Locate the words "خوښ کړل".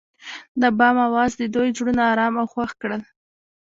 2.53-3.01